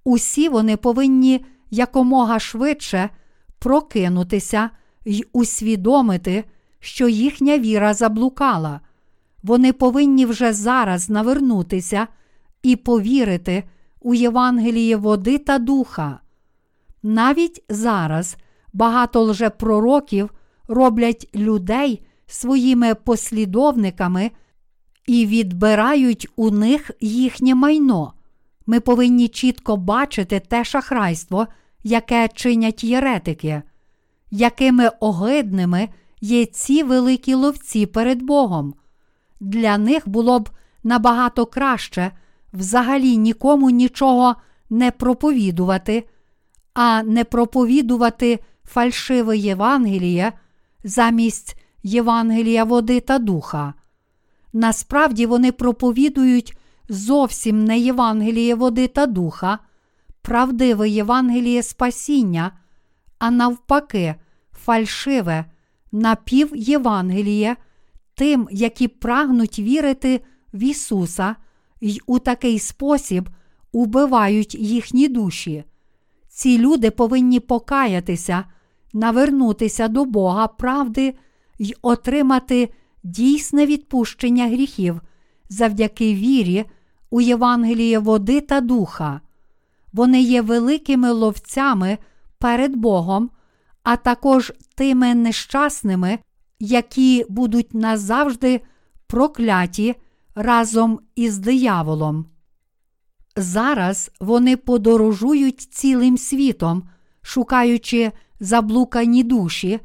[0.05, 3.11] Усі вони повинні якомога швидше
[3.59, 4.71] прокинутися
[5.05, 6.45] й усвідомити,
[6.81, 8.81] що їхня віра заблукала.
[9.43, 12.07] Вони повинні вже зараз навернутися
[12.63, 13.65] і повірити
[14.01, 16.21] у Євангеліє води та духа.
[17.03, 18.37] Навіть зараз
[18.73, 20.31] багато лжепророків
[20.69, 24.31] роблять людей своїми послідовниками
[25.07, 28.13] і відбирають у них їхнє майно.
[28.67, 31.47] Ми повинні чітко бачити те шахрайство,
[31.83, 33.63] яке чинять єретики,
[34.31, 35.89] якими огидними
[36.21, 38.75] є ці великі ловці перед Богом.
[39.41, 40.51] Для них було б
[40.85, 42.11] набагато краще
[42.53, 44.37] взагалі нікому нічого
[44.71, 46.09] не проповідувати,
[46.75, 50.33] а не проповідувати фальшиве Євангеліє
[50.85, 53.75] замість Євангелія води та духа.
[54.53, 56.57] Насправді вони проповідують
[56.89, 59.59] зовсім не Євангеліє води та духа,
[60.23, 62.53] правдиве Євангеліє спасіння,
[63.19, 64.15] а навпаки,
[64.53, 65.45] фальшиве
[65.93, 67.57] напівєвангеліє
[68.15, 70.21] тим, які прагнуть вірити
[70.55, 71.37] в Ісуса
[71.81, 73.29] й у такий спосіб
[73.73, 75.65] убивають їхні душі.
[76.29, 78.45] Ці люди повинні покаятися,
[78.93, 81.15] навернутися до Бога правди
[81.59, 82.69] й отримати
[83.03, 85.01] дійсне відпущення гріхів
[85.49, 86.65] завдяки вірі
[87.11, 89.21] у Євангеліє води та духа.
[89.93, 91.99] Вони є великими ловцями
[92.39, 93.31] перед Богом,
[93.83, 96.19] а також тими нещасними,
[96.61, 98.61] які будуть назавжди
[99.07, 99.95] прокляті
[100.41, 102.27] разом із дияволом.
[103.37, 106.83] Зараз вони подорожують цілим світом,
[107.23, 109.81] шукаючи заблукані душі,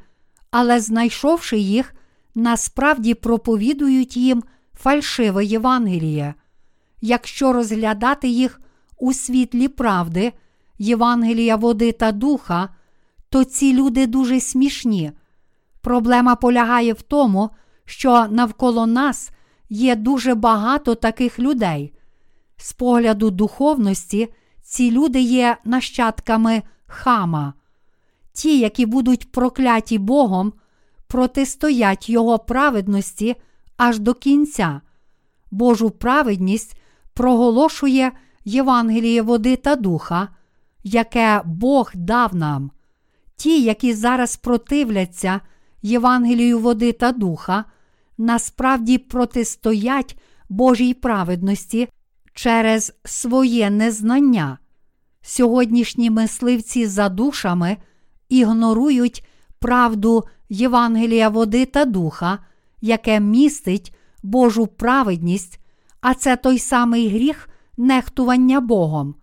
[0.50, 1.94] але, знайшовши їх,
[2.34, 4.42] насправді проповідують їм
[4.74, 6.34] фальшиве Євангеліє.
[7.00, 8.60] Якщо розглядати їх
[8.98, 10.32] у світлі правди,
[10.78, 12.68] Євангелія води та духа,
[13.28, 15.12] то ці люди дуже смішні.
[15.80, 17.50] Проблема полягає в тому,
[17.84, 19.30] що навколо нас
[19.68, 21.92] є дуже багато таких людей.
[22.56, 24.28] З погляду духовності,
[24.62, 27.54] ці люди є нащадками хама.
[28.32, 30.52] Ті, які будуть прокляті Богом,
[31.06, 33.36] протистоять Його праведності
[33.76, 34.80] аж до кінця.
[35.50, 36.80] Божу праведність
[37.14, 38.12] проголошує
[38.44, 40.28] Євангеліє води та духа,
[40.84, 42.70] яке Бог дав нам.
[43.36, 45.40] Ті, які зараз противляться
[45.82, 47.64] Євангелію води та духа,
[48.18, 51.88] насправді протистоять Божій праведності
[52.34, 54.58] через своє незнання.
[55.22, 57.76] Сьогоднішні мисливці за душами
[58.28, 59.26] ігнорують
[59.58, 62.38] правду Євангелія води та духа,
[62.80, 65.60] яке містить Божу праведність,
[66.00, 69.14] а це той самий гріх нехтування Богом.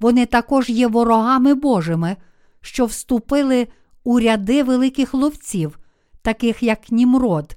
[0.00, 2.16] Вони також є ворогами Божими,
[2.60, 3.66] що вступили
[4.04, 5.78] у ряди великих ловців,
[6.22, 7.56] таких як Німрод.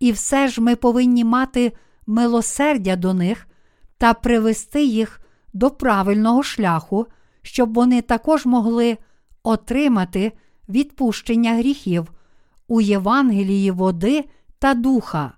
[0.00, 1.72] І все ж ми повинні мати
[2.06, 3.46] милосердя до них
[3.98, 5.20] та привести їх
[5.52, 7.06] до правильного шляху,
[7.42, 8.98] щоб вони також могли
[9.42, 10.32] отримати
[10.68, 12.12] відпущення гріхів
[12.68, 14.24] у Євангелії води
[14.58, 15.32] та духа.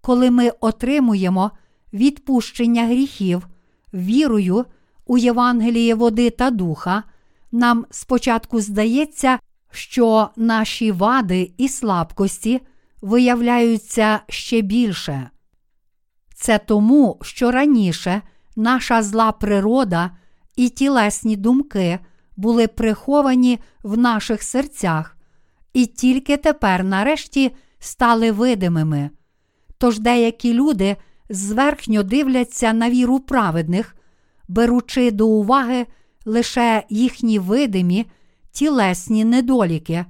[0.00, 1.50] Коли ми отримуємо
[1.92, 3.48] відпущення гріхів
[3.94, 4.64] вірою
[5.06, 7.02] у Євангеліє води та духа,
[7.52, 9.38] нам спочатку здається,
[9.70, 12.60] що наші вади і слабкості
[13.00, 15.30] виявляються ще більше.
[16.34, 18.22] Це тому, що раніше
[18.56, 20.10] наша зла природа
[20.56, 21.98] і тілесні думки
[22.36, 25.16] були приховані в наших серцях,
[25.72, 29.10] і тільки тепер, нарешті, стали видимими.
[29.78, 30.96] Тож деякі люди
[31.28, 33.96] зверхньо дивляться на віру праведних,
[34.48, 35.86] беручи до уваги
[36.24, 38.06] лише їхні видимі
[38.52, 40.04] тілесні недоліки,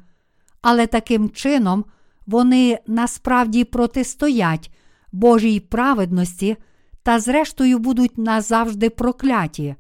[0.63, 1.85] але таким чином
[2.31, 4.71] вони насправді протистоять
[5.13, 6.57] Божій праведності
[7.03, 9.75] та, зрештою, будуть назавжди прокляті.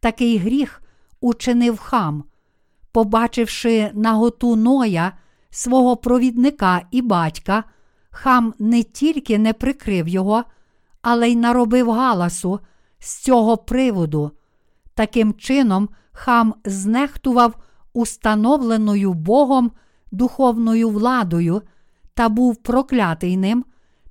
[0.00, 0.82] Такий гріх
[1.20, 2.24] учинив хам,
[2.92, 5.12] побачивши наготу Ноя,
[5.50, 7.64] свого провідника і батька,
[8.10, 10.44] хам не тільки не прикрив його,
[11.02, 12.60] але й наробив галасу
[12.98, 14.30] з цього приводу.
[14.94, 17.54] Таким чином, хам знехтував
[17.92, 19.70] установленою Богом
[20.12, 21.62] духовною владою
[22.16, 23.64] та був проклятий ним,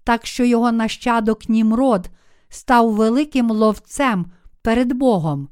[0.03, 2.09] так що його нащадок Німрод
[2.49, 4.25] став великим ловцем
[4.61, 5.49] перед Богом.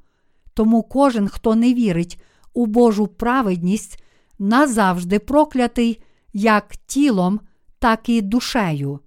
[0.54, 2.22] Тому кожен, хто не вірить
[2.54, 4.04] у Божу праведність,
[4.40, 7.40] назавжди проклятий як тілом,
[7.80, 9.00] так і душею.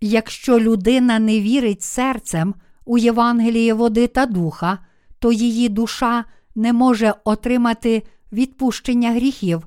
[0.00, 2.54] Якщо людина не вірить серцем
[2.84, 4.78] у Євангеліє води та духа,
[5.18, 6.24] то її душа
[6.54, 8.02] не може отримати
[8.32, 9.66] відпущення гріхів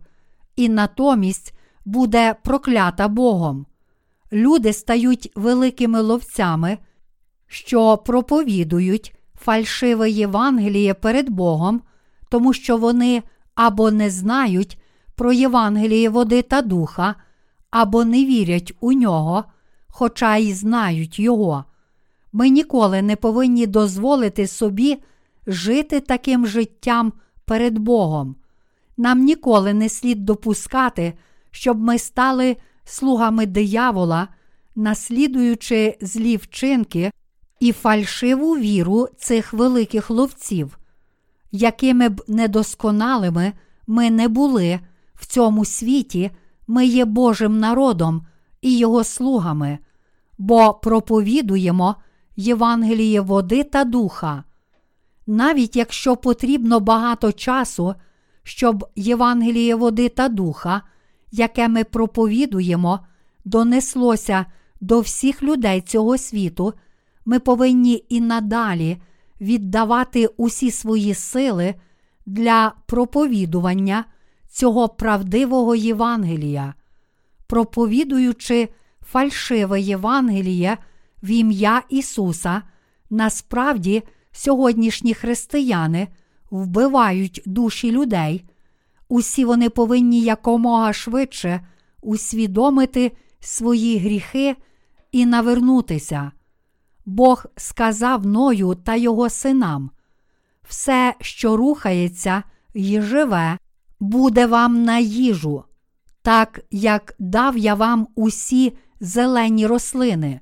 [0.55, 1.53] і натомість
[1.89, 3.65] буде проклята Богом.
[4.31, 6.77] Люди стають великими ловцями,
[7.47, 11.81] що проповідують фальшиве Євангеліє перед Богом,
[12.29, 13.23] тому що вони
[13.55, 14.81] або не знають
[15.15, 17.15] про Євангеліє води та духа,
[17.71, 19.43] або не вірять у нього,
[19.87, 21.65] хоча й знають Його.
[22.33, 24.97] Ми ніколи не повинні дозволити собі
[25.47, 27.13] жити таким життям
[27.45, 28.35] перед Богом.
[28.97, 31.13] Нам ніколи не слід допускати,
[31.51, 34.27] щоб ми стали слугами диявола,
[34.75, 37.11] наслідуючи злі вчинки
[37.59, 40.79] і фальшиву віру цих великих ловців,
[41.51, 43.53] якими б недосконалими
[43.87, 44.79] ми не були
[45.15, 46.31] в цьому світі,
[46.67, 48.25] ми є Божим народом
[48.61, 49.79] і Його слугами,
[50.37, 51.95] бо проповідуємо
[52.35, 54.43] Євангеліє води та духа.
[55.27, 57.95] Навіть якщо потрібно багато часу,
[58.43, 60.81] щоб Євангеліє води та духа,
[61.31, 62.99] яке ми проповідуємо,
[63.45, 64.45] донеслося
[64.81, 66.73] до всіх людей цього світу,
[67.25, 68.97] ми повинні і надалі
[69.41, 71.75] віддавати усі свої сили
[72.25, 74.05] для проповідування
[74.49, 76.73] цього правдивого Євангелія,
[77.47, 78.69] проповідуючи
[79.01, 80.77] фальшиве Євангеліє
[81.23, 82.61] в ім'я Ісуса,
[83.09, 86.07] насправді сьогоднішні християни
[86.51, 88.48] вбивають душі людей.
[89.09, 91.67] Усі вони повинні якомога швидше
[92.01, 94.55] усвідомити свої гріхи
[95.11, 96.31] і навернутися.
[97.05, 99.91] Бог сказав Ною та його синам:
[100.63, 102.43] все, що рухається
[102.73, 103.57] і живе,
[103.99, 105.63] буде вам на їжу,
[106.21, 110.39] так як дав я вам усі зелені рослини,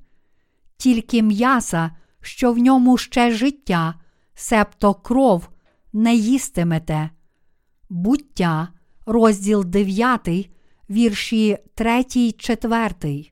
[0.78, 1.92] тільки м'яса,
[2.22, 3.94] що в ньому ще життя,
[4.34, 5.50] септо кров,
[5.94, 7.10] не їстимете.
[7.90, 8.68] Буття,
[9.06, 10.50] розділ 9,
[10.90, 13.32] вірші 3, 4.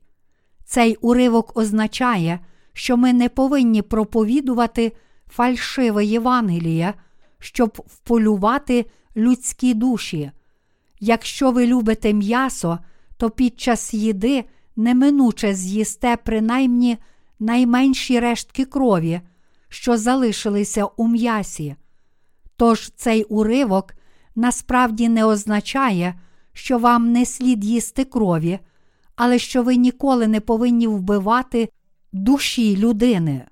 [0.64, 2.40] Цей уривок означає,
[2.72, 4.92] що ми не повинні проповідувати
[5.28, 6.94] фальшиве Євангеліє,
[7.38, 8.86] щоб вполювати
[9.16, 10.30] людські душі.
[11.00, 12.78] Якщо ви любите м'ясо,
[13.16, 14.44] то під час їди
[14.76, 16.98] неминуче з'їсте принаймні
[17.38, 19.20] найменші рештки крові,
[19.68, 21.76] що залишилися у м'ясі.
[22.56, 23.94] Тож цей уривок
[24.36, 26.14] насправді не означає,
[26.52, 28.58] що вам не слід їсти крові,
[29.16, 31.68] але що ви ніколи не повинні вбивати
[32.12, 33.44] душі людини.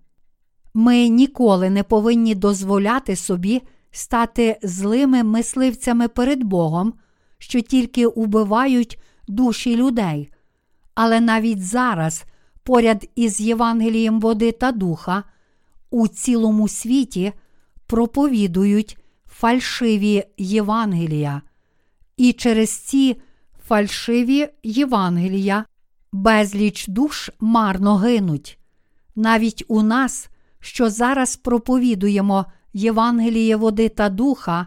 [0.75, 6.95] Ми ніколи не повинні дозволяти собі стати злими мисливцями перед Богом,
[7.39, 10.31] що тільки убивають душі людей.
[10.95, 12.25] Але навіть зараз,
[12.63, 15.25] поряд із Євангелієм води та духа,
[15.91, 17.33] у цілому світі
[17.87, 18.99] проповідують
[19.39, 21.43] фальшиві Євангелія,
[22.17, 23.17] і через ці
[23.67, 25.65] фальшиві Євангелія
[26.13, 28.59] безліч душ марно гинуть.
[29.17, 30.29] Навіть у нас,
[30.61, 34.67] що зараз проповідуємо Євангеліє води та духа,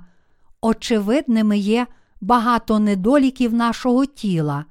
[0.61, 1.87] очевидними є
[2.21, 4.65] багато недоліків нашого тіла.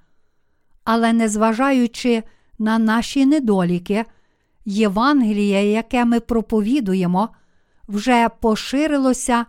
[0.85, 2.23] Але незважаючи
[2.59, 4.05] на наші недоліки,
[4.65, 7.29] Євангеліє, яке ми проповідуємо,
[7.89, 9.47] вже поширилося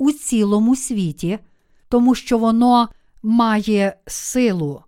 [0.00, 1.38] у цілому світі,
[1.88, 2.88] тому що воно
[3.22, 4.82] має силу.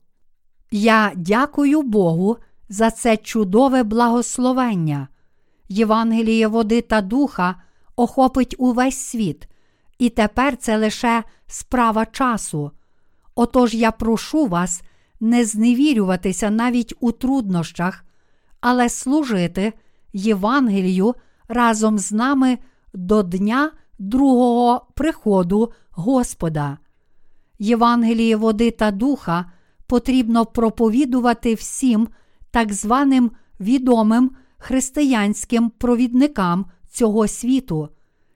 [0.70, 2.36] Я дякую Богу
[2.68, 5.08] за це чудове благословення.
[5.68, 7.62] Євангеліє води та духа
[7.96, 9.48] охопить увесь світ,
[9.98, 12.70] і тепер це лише справа часу.
[13.34, 14.82] Отож я прошу вас
[15.20, 18.04] не зневірюватися навіть у труднощах,
[18.60, 19.72] але служити
[20.12, 21.14] Євангелію
[21.48, 22.58] разом з нами
[22.94, 23.70] до дня
[24.02, 26.78] другого приходу Господа.
[27.58, 29.50] Євангеліє води та духа
[29.86, 32.08] потрібно проповідувати всім
[32.50, 33.30] так званим
[33.60, 37.88] відомим християнським провідникам цього світу.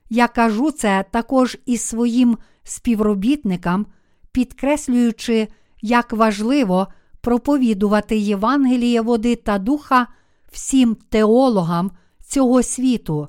[0.09, 3.85] Я кажу це також і своїм співробітникам,
[4.31, 5.47] підкреслюючи,
[5.81, 6.87] як важливо
[7.21, 10.07] проповідувати Євангеліє води та духа
[10.51, 11.91] всім теологам
[12.27, 13.27] цього світу.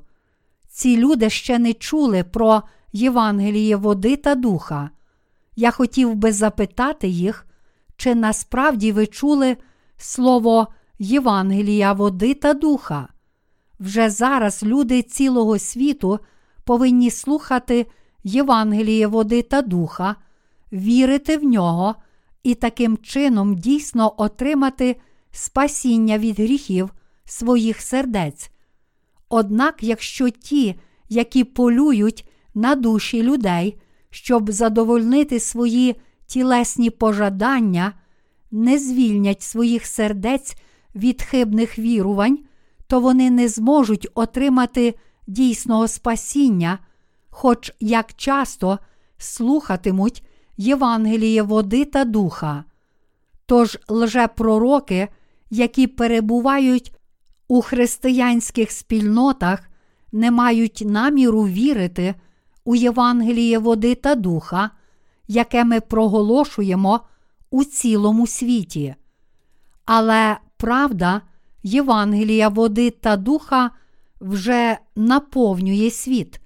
[0.79, 2.61] Ці люди ще не чули про
[2.93, 4.89] Євангеліє води та духа.
[5.55, 7.47] Я хотів би запитати їх,
[7.97, 9.57] чи насправді ви чули
[9.97, 10.67] слово
[10.99, 13.07] Євангелія води та духа.
[13.79, 16.19] Вже зараз люди цілого світу
[16.63, 17.85] повинні слухати
[18.23, 20.15] Євангеліє води та духа,
[20.71, 21.95] вірити в нього
[22.43, 24.95] і таким чином дійсно отримати
[25.31, 26.93] спасіння від гріхів
[27.25, 28.51] своїх сердець.
[29.29, 30.75] Однак, якщо ті,
[31.09, 33.77] які полюють на душі людей,
[34.09, 35.95] щоб задовольнити свої
[36.27, 37.93] тілесні пожадання,
[38.51, 40.55] не звільнять своїх сердець
[40.95, 42.39] від хибних вірувань,
[42.87, 44.95] то вони не зможуть отримати
[45.27, 46.79] дійсного спасіння,
[47.29, 48.79] хоч як часто
[49.17, 50.23] слухатимуть
[50.57, 52.63] Євангеліє води та духа.
[53.45, 55.07] Тож лжепророки,
[55.49, 56.98] які перебувають
[57.49, 59.69] у християнських спільнотах,
[60.11, 62.15] не мають наміру вірити
[62.65, 64.69] у Євангеліє води та духа,
[65.27, 66.99] яке ми проголошуємо
[67.49, 68.95] у цілому світі.
[69.85, 71.21] Але правда
[71.63, 73.71] Євангелія води та духа
[74.21, 76.41] вже наповнює світ.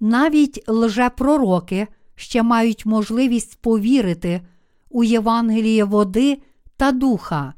[0.00, 4.40] Навіть лжепророки ще мають можливість повірити
[4.90, 6.42] у Євангеліє води
[6.76, 7.54] та духа.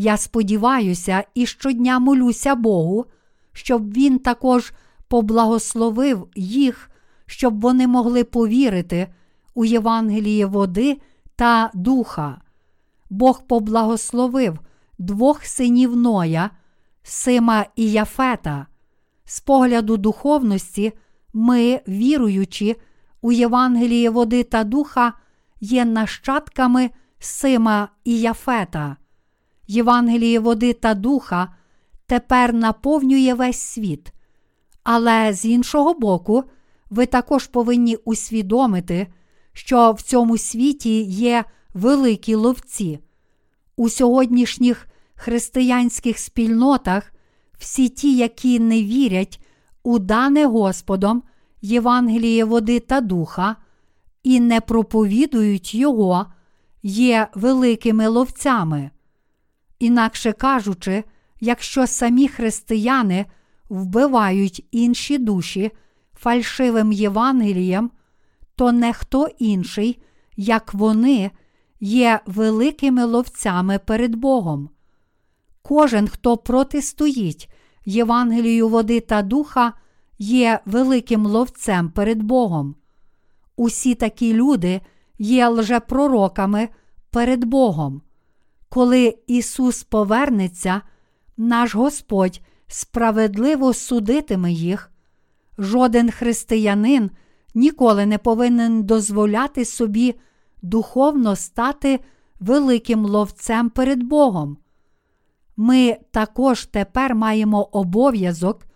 [0.00, 3.06] Я сподіваюся і щодня молюся Богу,
[3.52, 4.72] щоб Він також
[5.08, 6.90] поблагословив їх,
[7.26, 9.08] щоб вони могли повірити
[9.54, 11.00] у Євангеліє води
[11.36, 12.40] та духа.
[13.10, 14.58] Бог поблагословив
[14.98, 16.50] двох синів Ноя,
[17.02, 18.66] Сима і Яфета.
[19.24, 20.92] З погляду духовності,
[21.32, 22.76] ми, віруючи
[23.20, 25.12] у Євангеліє води та духа,
[25.60, 28.96] є нащадками Сима і Яфета.
[29.68, 31.54] Євангеліє води та духа
[32.06, 34.12] тепер наповнює весь світ.
[34.82, 36.44] Але з іншого боку,
[36.90, 39.06] ви також повинні усвідомити,
[39.52, 41.44] що в цьому світі є
[41.74, 42.98] великі ловці.
[43.76, 47.12] У сьогоднішніх християнських спільнотах
[47.58, 49.40] всі ті, які не вірять
[49.82, 51.22] у дане Господом
[51.62, 53.56] Євангеліє води та духа
[54.22, 56.26] і не проповідують Його,
[56.82, 58.90] є великими ловцями.
[59.78, 61.04] Інакше кажучи,
[61.40, 63.26] якщо самі християни
[63.68, 65.70] вбивають інші душі
[66.14, 67.90] фальшивим Євангелієм,
[68.56, 70.02] то не хто інший,
[70.36, 71.30] як вони,
[71.80, 74.70] є великими ловцями перед Богом.
[75.62, 77.48] Кожен, хто протистоїть
[77.84, 79.72] Євангелію води та духа,
[80.18, 82.74] є великим ловцем перед Богом.
[83.56, 84.80] Усі такі люди
[85.18, 86.68] є лжепророками
[87.10, 88.02] перед Богом.
[88.68, 90.80] Коли Ісус повернеться,
[91.36, 94.90] наш Господь справедливо судитиме їх.
[95.58, 97.10] Жоден християнин
[97.54, 100.14] ніколи не повинен дозволяти собі
[100.62, 102.00] духовно стати
[102.40, 104.56] великим ловцем перед Богом.
[105.56, 108.66] Ми також тепер маємо обов'язок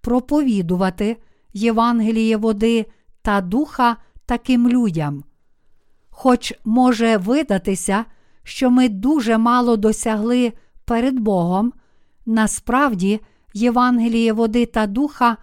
[0.00, 1.16] проповідувати
[1.52, 2.86] Євангеліє води
[3.22, 3.96] та духа
[4.26, 5.24] таким людям.
[6.10, 8.04] Хоч може видатися,
[8.50, 10.52] що ми дуже мало досягли
[10.84, 11.72] перед Богом,
[12.26, 13.20] насправді
[13.54, 15.36] Євангеліє води та духа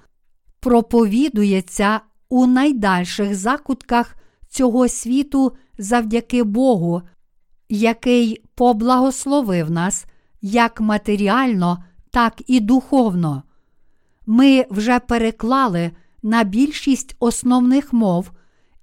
[0.59, 1.99] проповідується
[2.29, 4.15] у найдальших закутках
[4.49, 7.01] цього світу завдяки Богу,
[7.69, 10.05] який поблагословив нас
[10.41, 13.43] як матеріально, так і духовно.
[14.25, 15.91] Ми вже переклали
[16.23, 18.31] на більшість основних мов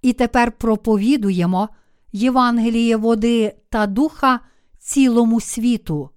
[0.02, 1.68] і тепер проповідуємо
[2.16, 4.40] Євангеліє води та духа
[4.78, 6.10] цілому світу.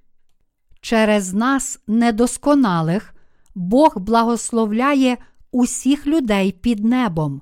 [0.82, 3.14] Через нас, недосконалих,
[3.56, 5.18] Бог благословляє
[5.52, 7.42] усіх людей під небом.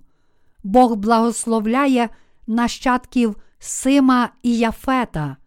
[0.63, 2.09] Бог благословляє
[2.47, 5.37] нащадків Сима і Яфета.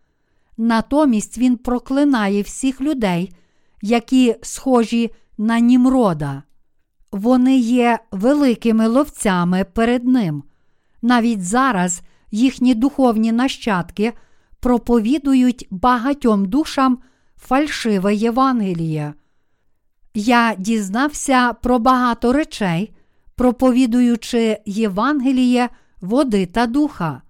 [0.56, 3.32] Натомість Він проклинає всіх людей,
[3.82, 6.42] які схожі на Німрода.
[7.12, 10.42] Вони є великими ловцями перед ним.
[11.02, 14.12] Навіть зараз їхні духовні нащадки
[14.60, 16.98] проповідують багатьом душам
[17.36, 19.14] фальшиве Євангеліє.
[20.14, 22.94] Я дізнався про багато речей,
[23.36, 25.68] проповідуючи Євангеліє
[26.00, 27.22] води та духа.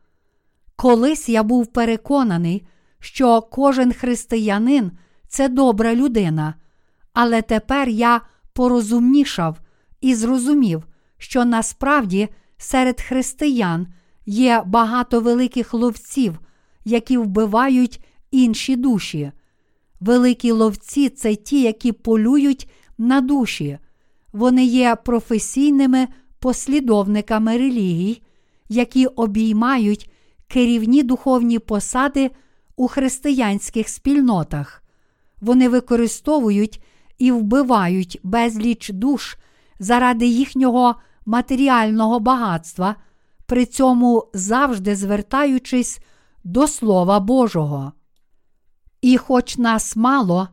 [0.77, 2.67] Колись я був переконаний,
[3.01, 4.93] що кожен християнин
[5.29, 6.55] це добра людина,
[7.13, 8.21] але тепер я
[8.53, 9.61] порозумнішав
[10.01, 10.87] і зрозумів,
[11.19, 13.87] що насправді серед християн
[14.29, 16.39] є багато великих ловців,
[16.85, 19.33] які вбивають інші душі.
[20.01, 23.79] Великі ловці це ті, які полюють на душі.
[24.33, 26.09] Вони є професійними
[26.39, 28.23] послідовниками релігій,
[28.69, 30.11] які обіймають
[30.49, 32.31] керівні духовні посади
[32.77, 34.83] у християнських спільнотах.
[35.41, 36.83] Вони використовують
[37.19, 39.37] і вбивають безліч душ
[39.79, 40.95] заради їхнього
[41.27, 42.97] матеріального багатства,
[43.49, 46.01] при цьому завжди звертаючись
[46.45, 47.93] до Слова Божого.
[49.03, 50.49] І, хоч нас мало,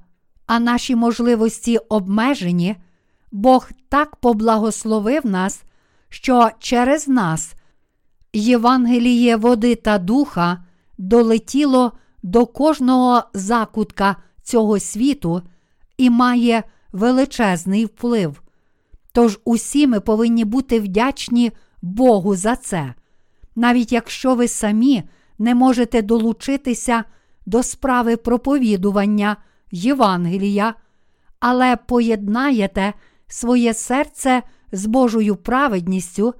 [0.45, 2.75] а наші можливості обмежені,
[3.31, 5.63] Бог так поблагословив нас,
[6.09, 7.53] що через нас
[8.33, 10.63] Євангеліє води та духа
[10.97, 11.91] долетіло
[12.23, 15.41] до кожного закутка цього світу
[15.97, 18.41] і має величезний вплив.
[19.11, 21.51] Тож усі ми повинні бути вдячні
[21.85, 22.93] Богу за це,
[23.55, 25.03] навіть якщо ви самі
[25.39, 27.03] не можете долучитися
[27.45, 29.37] до справи проповідування
[29.71, 30.73] Євангелія,
[31.39, 32.93] але поєднаєте
[33.27, 36.33] своє серце з Божою праведністю,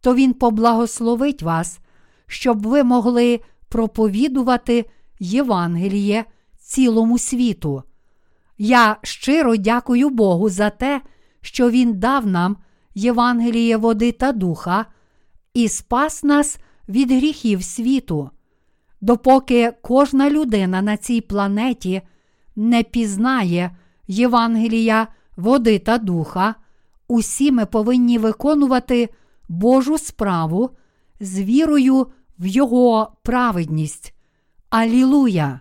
[0.00, 1.78] то Він поблагословить вас,
[2.26, 4.84] щоб ви могли проповідувати
[5.20, 6.24] Євангеліє
[6.58, 7.82] цілому світу.
[8.58, 11.00] Я щиро дякую Богу за те,
[11.40, 12.56] що Він дав нам
[12.94, 14.86] Євангеліє води та духа
[15.54, 18.30] і спас нас від гріхів світу.
[19.00, 22.02] Допоки кожна людина на цій планеті
[22.56, 23.76] не пізнає
[24.08, 26.54] Євангелія води та духа,
[27.08, 29.08] усі ми повинні виконувати
[29.48, 30.70] Божу справу
[31.20, 32.06] з вірою
[32.38, 34.14] в Його праведність.
[34.70, 35.60] Алілуя!